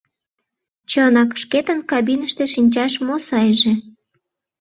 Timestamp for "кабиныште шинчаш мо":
1.89-3.15